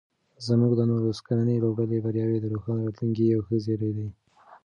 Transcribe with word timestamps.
زموږ 0.47 0.71
د 0.75 0.81
نولس 0.89 1.19
کلنې 1.27 1.55
لوبډلې 1.63 1.97
بریاوې 2.05 2.37
د 2.41 2.45
روښانه 2.53 2.81
راتلونکي 2.87 3.23
یو 3.25 3.41
ښه 3.47 3.55
زېری 3.65 3.91
دی. 3.97 4.07